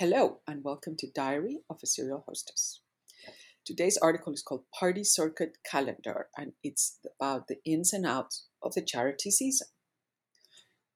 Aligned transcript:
Hello, 0.00 0.38
and 0.46 0.64
welcome 0.64 0.96
to 0.96 1.10
Diary 1.14 1.58
of 1.68 1.80
a 1.82 1.86
Serial 1.86 2.24
Hostess. 2.26 2.80
Today's 3.66 3.98
article 3.98 4.32
is 4.32 4.40
called 4.40 4.64
Party 4.72 5.04
Circuit 5.04 5.58
Calendar, 5.70 6.28
and 6.38 6.52
it's 6.64 6.98
about 7.04 7.48
the 7.48 7.58
ins 7.66 7.92
and 7.92 8.06
outs 8.06 8.46
of 8.62 8.72
the 8.72 8.80
charity 8.80 9.30
season. 9.30 9.66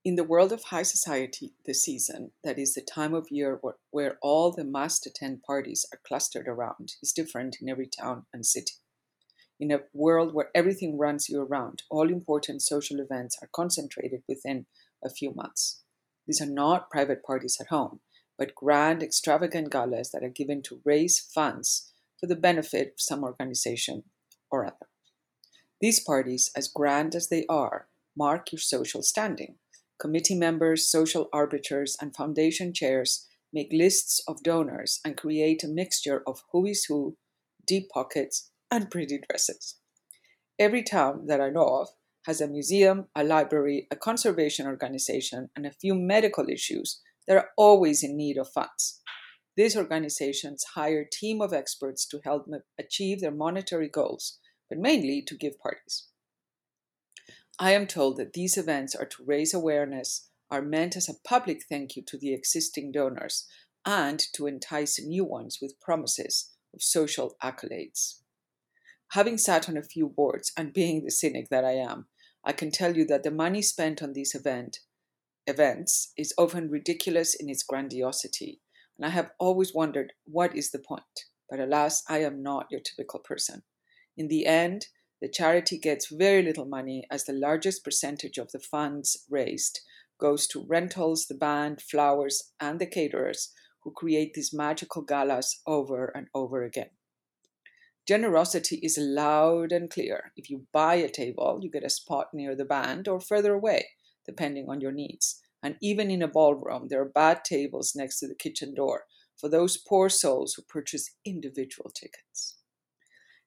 In 0.07 0.17
the 0.17 0.25
world 0.25 0.53
of 0.53 0.63
high 0.63 0.85
society, 0.85 1.53
the 1.67 1.75
season, 1.75 2.31
that 2.45 2.59
is 2.59 2.73
the 2.73 2.81
time 2.81 3.13
of 3.13 3.27
year 3.31 3.61
where, 3.91 4.17
all 4.23 4.53
the 4.53 4.65
must 4.65 5.07
attend 5.07 5.43
parties 5.43 5.85
are 5.93 6.01
clustered 6.09 6.49
around, 6.49 6.95
is 7.03 7.13
different 7.13 7.59
in 7.61 7.69
every 7.69 7.87
town 7.87 8.25
and 8.33 8.47
city. 8.47 8.77
In 9.61 9.71
a 9.71 9.81
world 9.93 10.33
where 10.33 10.49
everything 10.55 10.97
runs 10.97 11.29
year 11.29 11.43
round, 11.43 11.83
all 11.91 12.09
important 12.09 12.63
social 12.63 13.01
events 13.01 13.37
are 13.43 13.51
concentrated 13.55 14.23
within 14.27 14.65
a 15.05 15.11
few 15.11 15.35
months. 15.35 15.83
These 16.27 16.41
are 16.41 16.47
not 16.47 16.89
private 16.89 17.23
parties 17.23 17.59
at 17.61 17.67
home, 17.67 18.01
but 18.39 18.55
grand, 18.55 19.03
extravagant 19.03 19.71
galas 19.71 20.11
that 20.11 20.25
are 20.25 20.29
given 20.29 20.63
to 20.63 20.81
raise 20.85 21.19
funds 21.19 21.93
for 22.19 22.27
the 22.27 22.37
benefit 22.37 22.89
of 22.89 23.01
some 23.01 23.23
organization 23.23 24.05
or 24.51 24.65
other. 24.65 24.89
These 25.81 26.01
parties, 26.01 26.51
as 26.57 26.69
grand 26.69 27.15
as 27.15 27.29
they 27.29 27.45
are, 27.49 27.89
mark 28.17 28.53
your 28.53 28.61
social 28.61 29.03
standing. 29.03 29.57
Committee 29.99 30.35
members, 30.35 30.87
social 30.87 31.29
arbiters, 31.33 31.97
and 32.01 32.15
foundation 32.15 32.73
chairs 32.73 33.27
make 33.53 33.73
lists 33.73 34.21
of 34.27 34.43
donors 34.43 35.01
and 35.05 35.17
create 35.17 35.63
a 35.63 35.69
mixture 35.69 36.23
of 36.27 36.43
who 36.53 36.67
is 36.67 36.87
who, 36.87 37.17
deep 37.67 37.89
pockets, 37.89 38.51
and 38.71 38.91
pretty 38.91 39.21
dresses. 39.29 39.77
Every 40.59 40.83
town 40.83 41.27
that 41.27 41.41
I 41.41 41.51
know 41.51 41.81
of 41.81 41.89
has 42.27 42.41
a 42.41 42.49
museum, 42.49 43.07
a 43.15 43.23
library, 43.23 43.87
a 43.91 43.97
conservation 43.97 44.67
organization, 44.67 45.51
and 45.55 45.67
a 45.67 45.71
few 45.71 45.95
medical 45.95 46.49
issues 46.49 47.01
that 47.27 47.37
are 47.37 47.51
always 47.57 48.03
in 48.03 48.17
need 48.17 48.37
of 48.37 48.51
funds. 48.51 49.01
These 49.57 49.77
organizations 49.77 50.65
hire 50.75 51.03
a 51.03 51.11
team 51.11 51.41
of 51.41 51.53
experts 51.53 52.07
to 52.07 52.21
help 52.25 52.47
achieve 52.79 53.21
their 53.21 53.31
monetary 53.31 53.89
goals, 53.89 54.39
but 54.69 54.79
mainly 54.79 55.23
to 55.27 55.37
give 55.37 55.59
parties. 55.59 56.09
I 57.59 57.73
am 57.73 57.87
told 57.87 58.17
that 58.17 58.33
these 58.33 58.57
events 58.57 58.97
are 58.97 59.07
to 59.07 59.25
raise 59.25 59.55
awareness, 59.55 60.29
are 60.51 60.63
meant 60.63 60.97
as 60.97 61.09
a 61.09 61.29
public 61.29 61.63
thank 61.69 61.95
you 61.95 62.03
to 62.07 62.19
the 62.19 62.35
existing 62.35 62.91
donors, 62.91 63.47
and 63.87 64.19
to 64.35 64.47
entice 64.47 65.01
new 65.01 65.25
ones 65.25 65.59
with 65.63 65.81
promises 65.81 66.51
of 66.75 66.83
social 66.83 67.37
accolades. 67.43 68.21
Having 69.13 69.39
sat 69.39 69.69
on 69.69 69.77
a 69.77 69.83
few 69.83 70.09
boards 70.09 70.51
and 70.57 70.73
being 70.73 71.05
the 71.05 71.11
cynic 71.11 71.49
that 71.51 71.65
I 71.65 71.73
am, 71.73 72.07
I 72.45 72.53
can 72.53 72.73
tell 72.73 72.97
you 72.97 73.05
that 73.07 73.23
the 73.23 73.31
money 73.31 73.63
spent 73.63 74.03
on 74.03 74.13
this 74.13 74.35
event 74.35 74.81
events 75.47 76.13
is 76.17 76.35
often 76.39 76.71
ridiculous 76.71 77.35
in 77.35 77.49
its 77.49 77.63
grandiosity, 77.63 78.61
and 78.97 79.07
I 79.07 79.11
have 79.11 79.31
always 79.39 79.75
wondered 79.75 80.13
what 80.25 80.57
is 80.57 80.71
the 80.71 80.79
point. 80.79 81.27
But 81.51 81.61
alas, 81.61 82.03
I 82.09 82.19
am 82.19 82.43
not 82.43 82.69
your 82.71 82.81
typical 82.81 83.21
person. 83.21 83.63
In 84.17 84.29
the 84.29 84.47
end, 84.47 84.87
the 85.21 85.29
charity 85.29 85.79
gets 85.79 86.09
very 86.11 86.43
little 86.43 86.67
money 86.67 87.07
as 87.11 87.25
the 87.25 87.33
largest 87.33 87.85
percentage 87.85 88.39
of 88.39 88.53
the 88.53 88.59
funds 88.59 89.25
raised 89.31 89.81
goes 90.19 90.47
to 90.49 90.65
rentals, 90.69 91.27
the 91.27 91.35
band, 91.35 91.83
flowers, 91.83 92.53
and 92.61 92.79
the 92.79 92.87
caterers 92.87 93.53
who 93.83 93.91
create 93.91 94.35
these 94.35 94.55
magical 94.55 95.03
galas 95.03 95.61
over 95.67 96.07
and 96.15 96.29
over 96.35 96.63
again. 96.63 96.91
Generosity 98.07 98.81
is 98.83 98.99
loud 98.99 99.73
and 99.73 99.91
clear. 99.91 100.33
If 100.37 100.51
you 100.51 100.67
buy 100.73 100.97
a 100.97 101.09
table, 101.09 101.59
you 101.63 101.71
get 101.71 101.85
a 101.85 101.91
spot 101.91 102.29
near 102.35 102.55
the 102.55 102.65
band 102.65 103.09
or 103.09 103.21
further 103.21 103.55
away, 103.55 103.87
depending 104.27 104.69
on 104.69 104.81
your 104.81 104.93
needs. 104.93 105.41
And 105.63 105.77
even 105.81 106.11
in 106.11 106.23
a 106.23 106.29
ballroom, 106.29 106.89
there 106.89 107.01
are 107.01 107.09
bad 107.09 107.45
tables 107.45 107.95
next 107.97 108.19
to 108.21 108.29
the 108.29 108.35
kitchen 108.35 108.75
door 108.75 109.05
for 109.37 109.49
those 109.49 109.77
poor 109.77 110.09
souls 110.09 110.55
who 110.55 110.63
purchase 110.63 111.17
individual 111.25 111.91
tickets. 111.91 112.59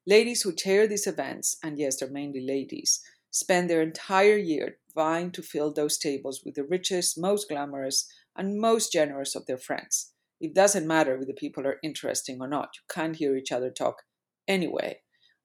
Ladies 0.06 0.42
who 0.42 0.56
chair 0.56 0.88
these 0.88 1.06
events, 1.06 1.58
and 1.64 1.78
yes, 1.78 2.00
they're 2.00 2.10
mainly 2.10 2.46
ladies, 2.46 3.02
spend 3.30 3.70
their 3.70 3.82
entire 3.82 4.38
year 4.38 4.78
vying 4.96 5.32
to 5.32 5.42
fill 5.42 5.72
those 5.72 5.98
tables 5.98 6.42
with 6.44 6.56
the 6.56 6.64
richest, 6.64 7.20
most 7.20 7.50
glamorous, 7.50 8.10
and 8.36 8.60
most 8.60 8.92
generous 8.92 9.36
of 9.36 9.46
their 9.46 9.58
friends. 9.58 10.14
It 10.40 10.54
doesn't 10.54 10.88
matter 10.88 11.16
if 11.16 11.28
the 11.28 11.34
people 11.34 11.66
are 11.68 11.80
interesting 11.84 12.38
or 12.40 12.48
not, 12.48 12.70
you 12.76 12.94
can't 12.94 13.16
hear 13.16 13.36
each 13.36 13.52
other 13.52 13.70
talk 13.70 14.04
anyway. 14.48 15.02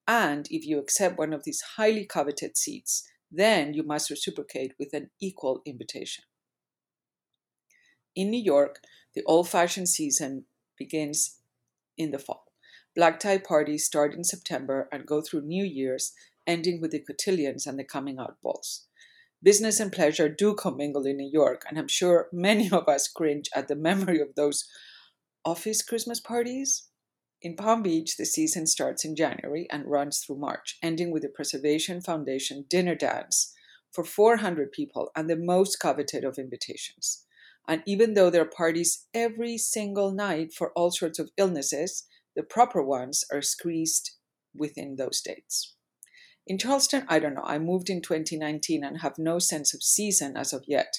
And 0.07 0.47
if 0.51 0.67
you 0.67 0.79
accept 0.79 1.19
one 1.19 1.33
of 1.33 1.45
these 1.45 1.63
highly 1.77 2.05
coveted 2.05 2.57
seats, 2.57 3.09
then 3.33 3.73
you 3.73 3.83
must 3.83 4.11
reciprocate 4.11 4.75
with 4.79 4.93
an 4.93 5.11
equal 5.21 5.63
invitation. 5.65 6.25
In 8.15 8.31
New 8.31 8.43
York, 8.43 8.81
the 9.15 9.23
old 9.25 9.49
fashioned 9.49 9.89
season 9.89 10.45
begins 10.79 11.39
in 11.97 12.11
the 12.11 12.19
fall. 12.19 12.45
Black 12.95 13.19
tie 13.19 13.39
parties 13.39 13.87
start 13.87 14.15
in 14.15 14.23
September 14.23 14.89
and 14.93 15.07
go 15.07 15.23
through 15.23 15.43
New 15.43 15.65
Year's, 15.65 16.13
ending 16.47 16.81
with 16.81 16.91
the 16.91 17.01
cotillions 17.01 17.67
and 17.67 17.79
the 17.79 17.85
coming 17.85 18.19
out 18.19 18.37
balls. 18.43 18.87
Business 19.43 19.81
and 19.81 19.91
pleasure 19.91 20.29
do 20.29 20.55
commingle 20.55 21.07
in 21.07 21.17
New 21.17 21.31
York, 21.33 21.65
and 21.69 21.79
I'm 21.79 21.89
sure 21.89 22.29
many 22.33 22.71
of 22.71 22.87
us 22.87 23.09
cringe 23.09 23.49
at 23.57 23.69
the 23.69 23.75
memory 23.75 24.21
of 24.21 24.35
those 24.37 24.69
office 25.45 25.83
Christmas 25.83 26.21
parties. 26.21 26.89
In 27.43 27.57
Palm 27.57 27.83
Beach, 27.83 28.17
the 28.17 28.25
season 28.25 28.69
starts 28.69 29.05
in 29.05 29.17
January 29.17 29.67
and 29.69 29.91
runs 29.91 30.21
through 30.21 30.39
March, 30.39 30.79
ending 30.81 31.11
with 31.11 31.23
the 31.23 31.29
Preservation 31.29 32.01
Foundation 32.01 32.67
dinner 32.71 32.95
dance 32.95 33.53
for 33.91 34.05
400 34.05 34.71
people 34.71 35.11
and 35.17 35.29
the 35.29 35.37
most 35.37 35.81
coveted 35.81 36.23
of 36.23 36.39
invitations. 36.39 37.25
And 37.67 37.83
even 37.85 38.15
though 38.15 38.31
there 38.31 38.43
are 38.43 38.57
parties 38.57 39.07
every 39.13 39.59
single 39.59 40.13
night 40.13 40.55
for 40.55 40.71
all 40.75 40.93
sorts 40.93 41.19
of 41.19 41.31
illnesses, 41.37 42.07
the 42.37 42.45
proper 42.45 42.81
ones 42.81 43.25
are 43.33 43.43
squeezed 43.43 44.13
within 44.55 44.95
those 44.95 45.21
dates. 45.21 45.75
In 46.47 46.59
Charleston, 46.59 47.05
I 47.09 47.19
don't 47.19 47.35
know. 47.35 47.45
I 47.45 47.59
moved 47.59 47.91
in 47.91 48.03
2019 48.03 48.85
and 48.85 49.01
have 49.01 49.19
no 49.19 49.41
sense 49.41 49.75
of 49.75 49.83
season 49.83 50.37
as 50.37 50.53
of 50.53 50.63
yet. 50.69 50.95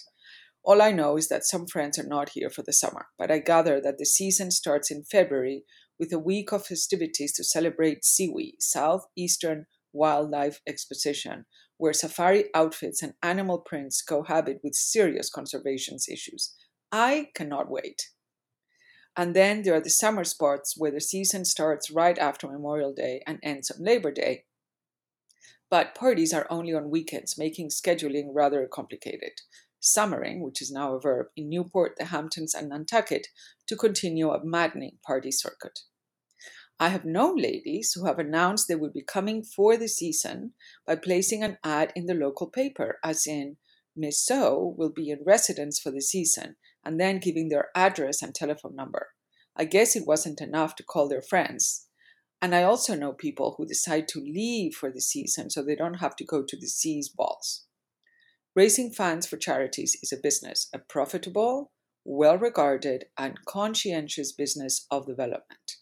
All 0.65 0.81
I 0.81 0.91
know 0.91 1.17
is 1.17 1.27
that 1.29 1.45
some 1.45 1.67
friends 1.67 1.97
are 1.99 2.07
not 2.07 2.29
here 2.29 2.49
for 2.49 2.63
the 2.63 2.71
summer, 2.73 3.07
but 3.17 3.31
I 3.31 3.39
gather 3.39 3.81
that 3.81 3.97
the 3.97 4.05
season 4.05 4.51
starts 4.51 4.89
in 4.91 5.03
February 5.03 5.63
with 5.99 6.11
a 6.11 6.19
week 6.19 6.51
of 6.51 6.65
festivities 6.65 7.33
to 7.33 7.43
celebrate 7.43 8.05
SEWE, 8.05 8.55
Southeastern 8.59 9.65
Wildlife 9.93 10.59
Exposition, 10.67 11.45
where 11.77 11.93
safari 11.93 12.45
outfits 12.53 13.01
and 13.01 13.13
animal 13.21 13.59
prints 13.59 14.01
cohabit 14.01 14.59
with 14.63 14.75
serious 14.75 15.29
conservation 15.29 15.97
issues. 16.09 16.55
I 16.91 17.29
cannot 17.35 17.69
wait. 17.69 18.09
And 19.15 19.35
then 19.35 19.61
there 19.61 19.75
are 19.75 19.81
the 19.81 19.89
summer 19.89 20.23
spots 20.23 20.75
where 20.75 20.91
the 20.91 21.01
season 21.01 21.45
starts 21.45 21.91
right 21.91 22.17
after 22.17 22.47
Memorial 22.47 22.93
Day 22.93 23.21
and 23.27 23.39
ends 23.43 23.69
on 23.69 23.83
Labor 23.83 24.11
Day. 24.11 24.45
But 25.69 25.95
parties 25.95 26.33
are 26.33 26.47
only 26.49 26.73
on 26.73 26.89
weekends, 26.89 27.37
making 27.37 27.69
scheduling 27.69 28.29
rather 28.33 28.67
complicated. 28.67 29.33
Summering, 29.83 30.41
which 30.41 30.61
is 30.61 30.71
now 30.71 30.95
a 30.95 30.99
verb, 30.99 31.27
in 31.35 31.49
Newport, 31.49 31.95
the 31.97 32.05
Hamptons, 32.05 32.53
and 32.53 32.69
Nantucket 32.69 33.27
to 33.67 33.75
continue 33.75 34.31
a 34.31 34.43
maddening 34.43 34.97
party 35.05 35.31
circuit. 35.31 35.79
I 36.79 36.89
have 36.89 37.05
known 37.05 37.37
ladies 37.37 37.93
who 37.93 38.05
have 38.05 38.17
announced 38.17 38.67
they 38.67 38.75
will 38.75 38.91
be 38.91 39.03
coming 39.03 39.43
for 39.43 39.77
the 39.77 39.87
season 39.87 40.53
by 40.87 40.95
placing 40.95 41.43
an 41.43 41.57
ad 41.63 41.93
in 41.95 42.07
the 42.07 42.13
local 42.13 42.47
paper, 42.47 42.97
as 43.03 43.27
in, 43.27 43.57
Miss 43.95 44.25
So 44.25 44.73
will 44.77 44.91
be 44.91 45.09
in 45.11 45.19
residence 45.25 45.79
for 45.79 45.91
the 45.91 46.01
season, 46.01 46.55
and 46.83 46.99
then 46.99 47.19
giving 47.19 47.49
their 47.49 47.69
address 47.75 48.21
and 48.21 48.33
telephone 48.33 48.75
number. 48.75 49.09
I 49.55 49.65
guess 49.65 49.95
it 49.95 50.07
wasn't 50.07 50.41
enough 50.41 50.75
to 50.77 50.83
call 50.83 51.07
their 51.07 51.21
friends. 51.21 51.87
And 52.41 52.55
I 52.55 52.63
also 52.63 52.95
know 52.95 53.13
people 53.13 53.55
who 53.57 53.65
decide 53.65 54.07
to 54.09 54.19
leave 54.19 54.73
for 54.73 54.91
the 54.91 54.99
season 54.99 55.49
so 55.49 55.63
they 55.63 55.75
don't 55.75 55.99
have 55.99 56.15
to 56.17 56.25
go 56.25 56.43
to 56.43 56.57
the 56.57 56.67
seas 56.67 57.07
balls. 57.07 57.65
Raising 58.55 58.91
funds 58.91 59.25
for 59.25 59.37
charities 59.37 59.97
is 60.03 60.11
a 60.11 60.21
business, 60.21 60.69
a 60.71 60.77
profitable, 60.77 61.71
well 62.05 62.37
regarded, 62.37 63.05
and 63.17 63.43
conscientious 63.45 64.31
business 64.31 64.85
of 64.91 65.07
development. 65.07 65.77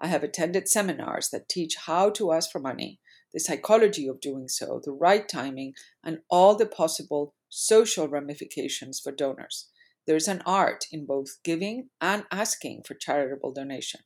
I 0.00 0.06
have 0.06 0.22
attended 0.22 0.66
seminars 0.66 1.28
that 1.32 1.50
teach 1.50 1.76
how 1.84 2.08
to 2.10 2.32
ask 2.32 2.50
for 2.50 2.60
money, 2.60 2.98
the 3.34 3.40
psychology 3.40 4.08
of 4.08 4.22
doing 4.22 4.48
so, 4.48 4.80
the 4.82 4.92
right 4.92 5.28
timing, 5.28 5.74
and 6.02 6.20
all 6.30 6.56
the 6.56 6.64
possible 6.64 7.34
social 7.50 8.08
ramifications 8.08 9.00
for 9.00 9.12
donors. 9.12 9.68
There's 10.06 10.28
an 10.28 10.42
art 10.46 10.86
in 10.90 11.04
both 11.04 11.42
giving 11.44 11.90
and 12.00 12.24
asking 12.30 12.84
for 12.86 12.94
charitable 12.94 13.52
donation. 13.52 14.00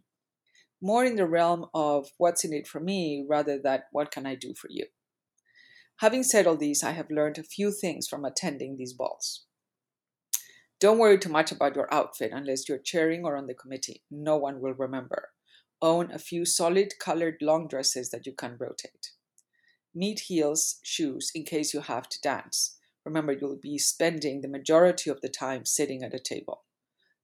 More 0.82 1.04
in 1.04 1.14
the 1.14 1.26
realm 1.26 1.66
of 1.72 2.08
what's 2.18 2.44
in 2.44 2.52
it 2.52 2.66
for 2.66 2.80
me 2.80 3.24
rather 3.28 3.60
than 3.62 3.82
what 3.92 4.10
can 4.10 4.26
I 4.26 4.34
do 4.34 4.54
for 4.54 4.66
you. 4.70 4.86
Having 5.98 6.22
said 6.22 6.46
all 6.46 6.56
these, 6.56 6.84
I 6.84 6.92
have 6.92 7.10
learned 7.10 7.38
a 7.38 7.42
few 7.42 7.72
things 7.72 8.06
from 8.06 8.24
attending 8.24 8.76
these 8.76 8.92
balls. 8.92 9.46
Don't 10.80 10.98
worry 10.98 11.18
too 11.18 11.28
much 11.28 11.50
about 11.50 11.74
your 11.74 11.92
outfit 11.92 12.30
unless 12.32 12.68
you're 12.68 12.78
chairing 12.78 13.24
or 13.24 13.36
on 13.36 13.48
the 13.48 13.54
committee. 13.54 14.04
No 14.08 14.36
one 14.36 14.60
will 14.60 14.74
remember. 14.74 15.30
Own 15.82 16.12
a 16.12 16.18
few 16.20 16.44
solid 16.44 16.94
colored 17.00 17.38
long 17.40 17.66
dresses 17.66 18.10
that 18.10 18.26
you 18.26 18.32
can 18.32 18.56
rotate. 18.60 19.10
Neat 19.92 20.20
heels, 20.20 20.78
shoes 20.84 21.32
in 21.34 21.42
case 21.42 21.74
you 21.74 21.80
have 21.80 22.08
to 22.08 22.20
dance. 22.20 22.76
Remember, 23.04 23.32
you'll 23.32 23.58
be 23.60 23.76
spending 23.78 24.40
the 24.40 24.48
majority 24.48 25.10
of 25.10 25.20
the 25.20 25.28
time 25.28 25.64
sitting 25.64 26.04
at 26.04 26.14
a 26.14 26.20
table. 26.20 26.62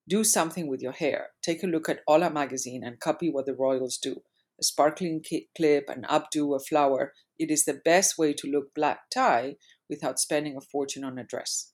Do 0.09 0.25
something 0.25 0.67
with 0.67 0.83
your 0.83 0.93
hair. 0.93 1.29
Take 1.43 1.63
a 1.63 1.69
look 1.69 1.89
at 1.89 2.01
Hola 2.09 2.29
magazine 2.31 2.83
and 2.83 2.99
copy 2.99 3.31
what 3.31 3.47
the 3.47 3.55
royals 3.55 3.99
do. 3.99 4.23
A 4.61 4.65
sparkling 4.65 5.23
clip, 5.57 5.89
an 5.89 6.05
updo, 6.09 6.55
a 6.55 6.59
flower. 6.59 7.13
It 7.39 7.51
is 7.51 7.65
the 7.65 7.81
best 7.85 8.17
way 8.17 8.33
to 8.35 8.51
look 8.51 8.75
black 8.75 9.11
tie 9.13 9.57
without 9.89 10.19
spending 10.19 10.57
a 10.57 10.61
fortune 10.61 11.05
on 11.05 11.19
a 11.19 11.25
dress. 11.25 11.73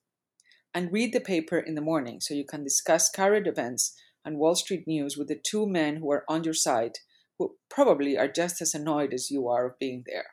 And 0.72 0.92
read 0.92 1.12
the 1.12 1.20
paper 1.20 1.58
in 1.58 1.74
the 1.74 1.80
morning 1.80 2.20
so 2.20 2.34
you 2.34 2.44
can 2.44 2.64
discuss 2.64 3.10
current 3.10 3.46
events 3.46 3.94
and 4.24 4.38
Wall 4.38 4.54
Street 4.54 4.86
news 4.86 5.16
with 5.16 5.28
the 5.28 5.40
two 5.42 5.66
men 5.66 5.96
who 5.96 6.10
are 6.10 6.24
on 6.28 6.44
your 6.44 6.54
side, 6.54 6.98
who 7.38 7.56
probably 7.68 8.16
are 8.16 8.28
just 8.28 8.60
as 8.60 8.74
annoyed 8.74 9.12
as 9.12 9.30
you 9.30 9.48
are 9.48 9.66
of 9.66 9.78
being 9.78 10.04
there. 10.06 10.26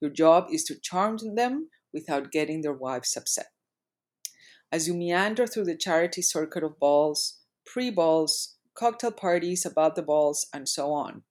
Your 0.00 0.10
job 0.10 0.46
is 0.50 0.64
to 0.64 0.80
charm 0.80 1.18
them 1.36 1.68
without 1.92 2.32
getting 2.32 2.62
their 2.62 2.72
wives 2.72 3.16
upset. 3.16 3.48
As 4.70 4.88
you 4.88 4.94
meander 4.94 5.46
through 5.46 5.66
the 5.66 5.76
charity 5.76 6.22
circuit 6.22 6.64
of 6.64 6.78
balls, 6.78 7.40
pre 7.66 7.90
balls, 7.90 8.56
cocktail 8.74 9.12
parties 9.12 9.66
about 9.66 9.94
the 9.94 10.02
balls, 10.02 10.46
and 10.52 10.68
so 10.68 10.92
on, 10.92 11.22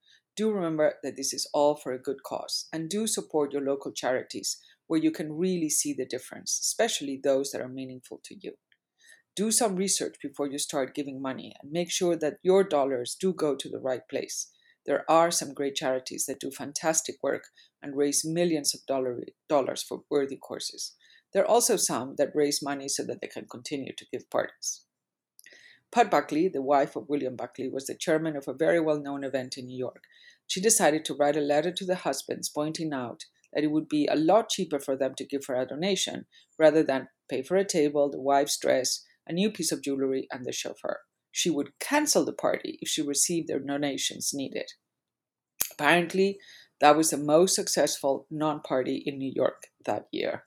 do 0.42 0.52
remember 0.52 0.96
that 1.04 1.16
this 1.16 1.34
is 1.34 1.48
all 1.54 1.76
for 1.76 1.92
a 1.94 2.02
good 2.02 2.24
cause 2.24 2.68
and 2.74 2.90
do 2.90 3.06
support 3.06 3.54
your 3.54 3.62
local 3.62 3.92
charities 3.92 4.58
where 4.88 5.00
you 5.00 5.12
can 5.12 5.38
really 5.38 5.70
see 5.70 5.94
the 5.94 6.04
difference, 6.04 6.60
especially 6.60 7.22
those 7.24 7.52
that 7.52 7.62
are 7.62 7.70
meaningful 7.70 8.20
to 8.24 8.36
you. 8.40 8.54
Do 9.36 9.52
some 9.52 9.76
research 9.76 10.16
before 10.20 10.48
you 10.48 10.58
start 10.58 10.96
giving 10.96 11.22
money 11.22 11.54
and 11.62 11.72
make 11.72 11.92
sure 11.92 12.16
that 12.16 12.40
your 12.42 12.64
dollars 12.64 13.16
do 13.20 13.34
go 13.34 13.56
to 13.56 13.70
the 13.70 13.78
right 13.78 14.02
place. 14.10 14.48
There 14.88 15.06
are 15.08 15.30
some 15.30 15.54
great 15.54 15.76
charities 15.76 16.26
that 16.26 16.40
do 16.40 16.50
fantastic 16.50 17.18
work 17.22 17.44
and 17.84 17.96
raise 17.96 18.26
millions 18.26 18.74
of 18.74 18.82
dollars 18.88 19.84
for 19.84 20.02
worthy 20.10 20.38
causes. 20.38 20.96
There 21.34 21.44
are 21.44 21.52
also 21.56 21.76
some 21.76 22.16
that 22.18 22.36
raise 22.36 22.64
money 22.64 22.90
so 22.90 23.04
that 23.04 23.22
they 23.22 23.28
can 23.28 23.46
continue 23.46 23.94
to 23.96 24.08
give 24.12 24.28
parties. 24.32 24.86
Pat 25.92 26.10
Buckley, 26.10 26.48
the 26.48 26.62
wife 26.62 26.96
of 26.96 27.10
William 27.10 27.36
Buckley, 27.36 27.68
was 27.68 27.86
the 27.86 27.96
chairman 27.96 28.38
of 28.38 28.48
a 28.48 28.54
very 28.54 28.80
well 28.80 29.00
known 29.00 29.26
event 29.26 29.58
in 29.58 29.68
New 29.68 29.78
York. 29.78 30.06
She 30.52 30.60
decided 30.60 31.06
to 31.06 31.14
write 31.14 31.38
a 31.38 31.40
letter 31.40 31.72
to 31.72 31.86
the 31.86 31.96
husbands 31.96 32.50
pointing 32.50 32.92
out 32.92 33.24
that 33.54 33.64
it 33.64 33.72
would 33.72 33.88
be 33.88 34.06
a 34.08 34.18
lot 34.18 34.50
cheaper 34.50 34.82
for 34.82 34.98
them 34.98 35.16
to 35.16 35.26
give 35.26 35.46
her 35.46 35.56
a 35.56 35.66
donation 35.66 36.26
rather 36.60 36.84
than 36.84 37.08
pay 37.30 37.42
for 37.42 37.56
a 37.56 37.64
table, 37.64 38.12
the 38.12 38.20
wife's 38.20 38.60
dress, 38.60 39.06
a 39.26 39.32
new 39.32 39.50
piece 39.50 39.72
of 39.72 39.82
jewelry, 39.82 40.28
and 40.30 40.46
the 40.46 40.52
chauffeur. 40.52 41.04
She 41.32 41.50
would 41.50 41.80
cancel 41.80 42.26
the 42.26 42.34
party 42.34 42.78
if 42.82 42.90
she 42.90 43.02
received 43.02 43.48
the 43.48 43.60
donations 43.60 44.32
needed. 44.34 44.74
Apparently, 45.72 46.38
that 46.82 46.98
was 46.98 47.12
the 47.12 47.18
most 47.18 47.56
successful 47.56 48.28
non 48.30 48.60
party 48.60 49.02
in 49.06 49.20
New 49.20 49.32
York 49.34 49.68
that 49.86 50.08
year. 50.12 50.44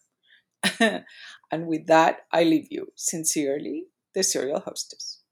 and 0.80 1.66
with 1.66 1.86
that, 1.86 2.26
I 2.30 2.42
leave 2.42 2.66
you. 2.68 2.88
Sincerely, 2.94 3.86
the 4.14 4.22
serial 4.22 4.60
hostess. 4.60 5.23